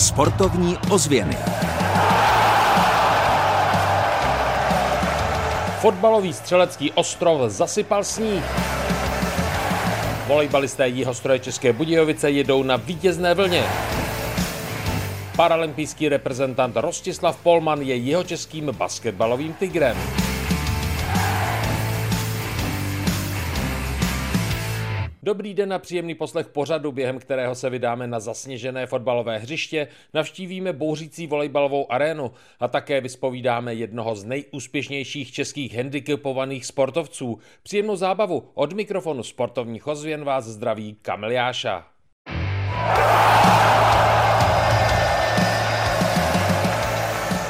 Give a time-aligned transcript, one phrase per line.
[0.00, 1.36] Sportovní ozvěny.
[5.80, 8.44] Fotbalový střelecký ostrov zasypal sníh.
[10.26, 13.64] Volejbalisté Jihostroje České Budějovice jedou na vítězné vlně.
[15.36, 19.96] Paralympijský reprezentant Rostislav Polman je jeho českým basketbalovým tigrem.
[25.30, 30.72] Dobrý den a příjemný poslech pořadu, během kterého se vydáme na zasněžené fotbalové hřiště, navštívíme
[30.72, 37.38] bouřící volejbalovou arénu a také vyspovídáme jednoho z nejúspěšnějších českých handicapovaných sportovců.
[37.62, 41.86] Příjemnou zábavu od mikrofonu sportovních ozvěn vás zdraví Kamil Jáša.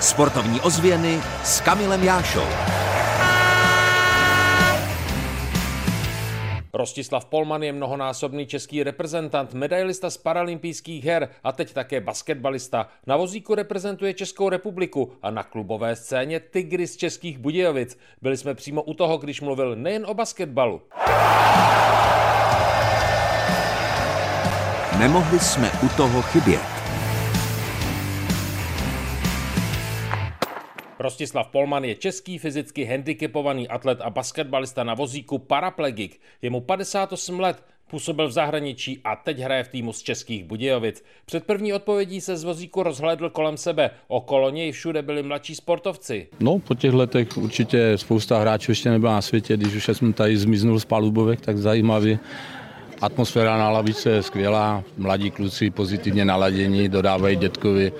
[0.00, 2.75] Sportovní ozvěny s Kamilem Jášou.
[6.76, 12.88] Rostislav Polman je mnohonásobný český reprezentant, medailista z paralympijských her a teď také basketbalista.
[13.06, 17.98] Na vozíku reprezentuje Českou republiku a na klubové scéně Tigry z Českých Budějovic.
[18.22, 20.82] Byli jsme přímo u toho, když mluvil nejen o basketbalu.
[24.98, 26.75] Nemohli jsme u toho chybět.
[30.98, 36.20] Rostislav Polman je český fyzicky handicapovaný atlet a basketbalista na vozíku paraplegik.
[36.42, 41.04] Je mu 58 let, Působil v zahraničí a teď hraje v týmu z Českých Budějovic.
[41.26, 43.90] Před první odpovědí se z vozíku rozhlédl kolem sebe.
[44.08, 46.28] Okolo něj všude byli mladší sportovci.
[46.40, 49.56] No, po těch letech určitě spousta hráčů ještě nebyla na světě.
[49.56, 52.18] Když už jsem tady zmiznul z palubovek, tak zajímavý
[53.00, 57.92] Atmosféra na lavice je skvělá, mladí kluci pozitivně naladění, dodávají dětkovi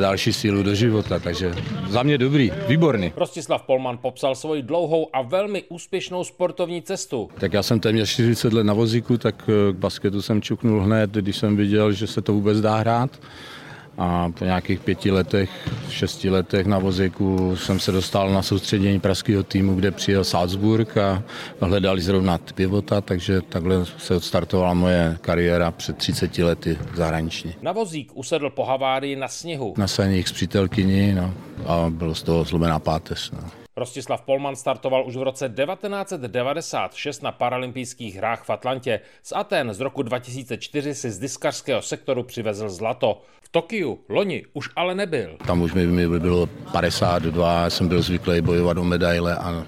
[0.00, 1.54] další sílu do života, takže
[1.88, 3.12] za mě dobrý, výborný.
[3.16, 7.30] Rostislav Polman popsal svoji dlouhou a velmi úspěšnou sportovní cestu.
[7.38, 11.36] Tak já jsem téměř 40 let na vozíku, tak k basketu jsem čuknul hned, když
[11.36, 13.10] jsem viděl, že se to vůbec dá hrát
[13.98, 15.50] a po nějakých pěti letech,
[15.88, 21.22] šesti letech na vozíku jsem se dostal na soustředění pražského týmu, kde přijel Salzburg a
[21.60, 27.54] hledali zrovna pivota, takže takhle se odstartovala moje kariéra před 30 lety zahraniční.
[27.62, 29.74] Na vozík usedl po havárii na sněhu.
[29.76, 31.34] Na saních s přítelkyní no,
[31.66, 33.30] a bylo z toho zlomená páteř.
[33.30, 33.62] No.
[33.76, 39.00] Rostislav Polman startoval už v roce 1996 na paralympijských hrách v Atlantě.
[39.22, 43.22] Z Aten z roku 2004 si z diskařského sektoru přivezl zlato.
[43.52, 45.36] Tokiu loni už ale nebyl.
[45.46, 49.66] Tam už mi, mi bylo 52, jsem byl zvyklý bojovat o medaile a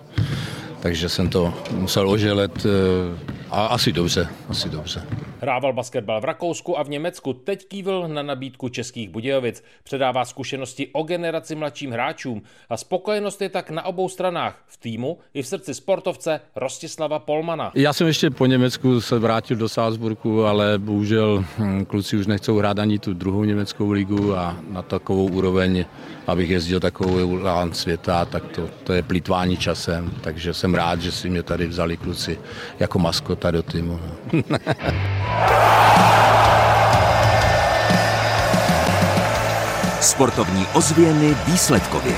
[0.80, 5.02] takže jsem to musel oželet eh, a asi dobře, asi dobře.
[5.44, 9.64] Hrával basketbal v Rakousku a v Německu, teď kývil na nabídku českých Budějovic.
[9.82, 15.18] Předává zkušenosti o generaci mladším hráčům a spokojenost je tak na obou stranách, v týmu
[15.34, 17.72] i v srdci sportovce Rostislava Polmana.
[17.74, 22.58] Já jsem ještě po Německu se vrátil do Salzburgu, ale bohužel hm, kluci už nechcou
[22.58, 25.84] hrát ani tu druhou německou ligu a na takovou úroveň,
[26.26, 31.12] abych jezdil takovou lán světa, tak to, to je plítvání časem, takže jsem rád, že
[31.12, 32.38] si mě tady vzali kluci
[32.78, 34.00] jako maskota do týmu.
[40.00, 42.16] Sportovní ozvěny výsledkově.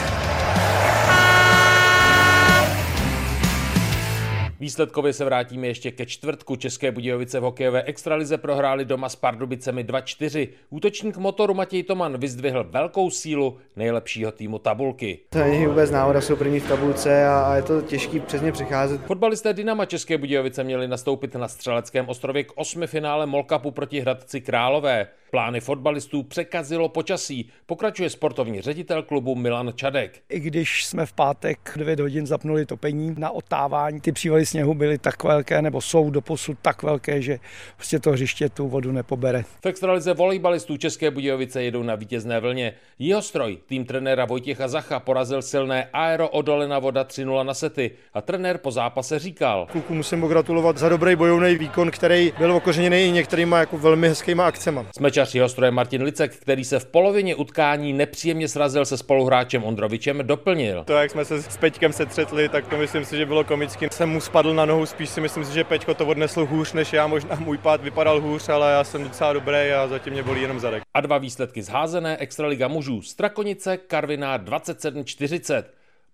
[4.67, 6.57] Výsledkově se vrátíme ještě ke čtvrtku.
[6.57, 10.49] České Budějovice v hokejové extralize prohráli doma s Pardubicemi 2-4.
[10.71, 15.19] Útočník motoru Matěj Toman vyzdvihl velkou sílu nejlepšího týmu tabulky.
[15.29, 18.53] To není vůbec náhoda, jsou první v tabulce a, a je to těžký přes ně
[18.53, 19.01] přecházet.
[19.01, 24.41] Fotbalisté Dynama České Budějovice měli nastoupit na střeleckém ostrově k osmi finále Molkapu proti Hradci
[24.41, 25.07] Králové.
[25.31, 30.23] Plány fotbalistů překazilo počasí, pokračuje sportovní ředitel klubu Milan Čadek.
[30.29, 34.99] I když jsme v pátek 9 hodin zapnuli topení na otávání, ty přívaly sněhu byly
[34.99, 37.39] tak velké, nebo jsou doposud tak velké, že
[37.77, 39.43] prostě to hřiště tu vodu nepobere.
[39.63, 42.73] V extralize volejbalistů České Budějovice jedou na vítězné vlně.
[42.99, 48.21] Jeho stroj, tým trenéra Vojtěcha Zacha, porazil silné Aero Odolena Voda 3-0 na sety a
[48.21, 49.67] trenér po zápase říkal.
[49.73, 54.47] Kluku musím pogratulovat za dobrý bojovný výkon, který byl okořeněný i některýma jako velmi hezkýma
[54.47, 54.81] akcemi.
[55.17, 60.19] Smečař jeho stroje Martin Licek, který se v polovině utkání nepříjemně srazil se spoluhráčem Ondrovičem,
[60.23, 60.85] doplnil.
[60.85, 63.87] To, jak jsme se s Peťkem setřetli, tak to myslím si, že bylo komický.
[63.91, 66.93] Jsem mu spadl na nohu, spíš si myslím si, že Peťko to odnesl hůř než
[66.93, 70.43] já, možná můj pád vypadal hůř, ale já jsem docela dobrý a zatím mě bolí
[70.43, 70.83] jenom zadek.
[70.95, 75.65] A dva výsledky zházené Extraliga mužů Strakonice, Karviná 27-40.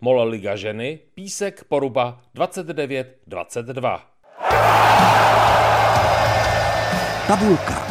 [0.01, 4.01] Mol Liga ženy, Písek, Poruba 29-22.
[7.27, 7.82] Tabulka.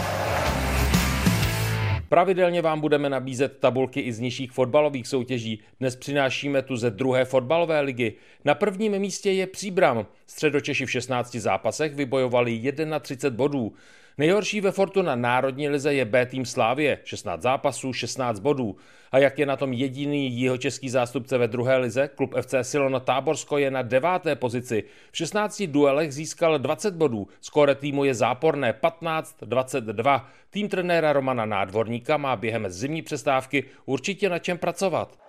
[2.12, 5.60] Pravidelně vám budeme nabízet tabulky i z nižších fotbalových soutěží.
[5.80, 8.14] Dnes přinášíme tu ze druhé fotbalové ligy.
[8.46, 10.06] Na prvním místě je Příbram.
[10.28, 13.74] Středočeši v 16 zápasech vybojovali 31 bodů.
[14.18, 18.76] Nejhorší ve Fortuna národní lize je B tým Slávě, 16 zápasů, 16 bodů.
[19.12, 23.58] A jak je na tom jediný jihočeský zástupce ve druhé lize, klub FC Silona Táborsko
[23.58, 24.84] je na deváté pozici.
[25.12, 30.22] V 16 duelech získal 20 bodů, skóre týmu je záporné 15-22.
[30.50, 35.20] Tým trenéra Romana Nádvorníka má během zimní přestávky určitě na čem pracovat.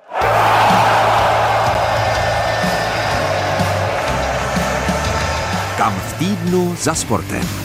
[5.76, 7.61] Kam v týdnu za sportem.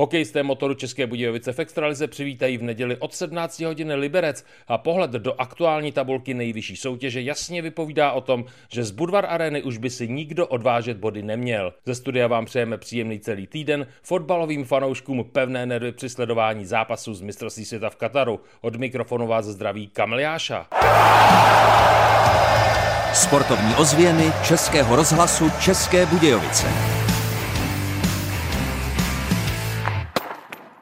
[0.00, 5.10] Hokejisté motoru České Budějovice v Extralize přivítají v neděli od 17 hodin Liberec a pohled
[5.10, 9.90] do aktuální tabulky nejvyšší soutěže jasně vypovídá o tom, že z Budvar Areny už by
[9.90, 11.72] si nikdo odvážet body neměl.
[11.86, 17.20] Ze studia vám přejeme příjemný celý týden, fotbalovým fanouškům pevné nervy při sledování zápasu z
[17.20, 18.40] mistrovství světa v Kataru.
[18.60, 20.66] Od mikrofonu vás zdraví Kamiliáša.
[23.12, 26.97] Sportovní ozvěny Českého rozhlasu České Budějovice.